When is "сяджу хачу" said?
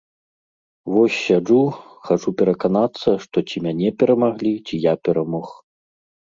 1.25-2.29